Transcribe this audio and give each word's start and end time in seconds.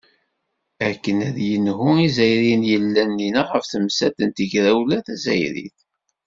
Akken 0.89 1.17
ad 1.27 1.37
yenhu 1.47 1.89
Izzayriyen 2.07 2.63
yellan 2.71 3.09
dinna 3.19 3.41
ɣef 3.51 3.65
temsalt 3.67 4.17
n 4.23 4.29
tegrawla 4.37 4.97
tazzayrit. 5.05 5.77